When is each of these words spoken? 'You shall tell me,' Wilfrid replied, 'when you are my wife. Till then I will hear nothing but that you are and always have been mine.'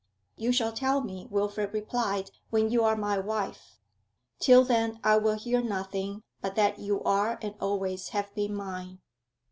'You 0.35 0.51
shall 0.51 0.71
tell 0.73 1.01
me,' 1.01 1.27
Wilfrid 1.29 1.75
replied, 1.75 2.31
'when 2.49 2.71
you 2.71 2.83
are 2.83 2.95
my 2.95 3.19
wife. 3.19 3.77
Till 4.39 4.63
then 4.63 4.99
I 5.03 5.17
will 5.17 5.35
hear 5.37 5.61
nothing 5.61 6.23
but 6.41 6.55
that 6.55 6.79
you 6.79 7.03
are 7.03 7.37
and 7.43 7.53
always 7.61 8.07
have 8.09 8.33
been 8.33 8.55
mine.' 8.55 8.97